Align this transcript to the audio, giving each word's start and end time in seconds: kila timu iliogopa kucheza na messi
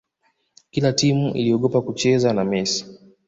kila 0.71 0.93
timu 0.93 1.33
iliogopa 1.35 1.81
kucheza 1.81 2.33
na 2.33 2.43
messi 2.45 2.85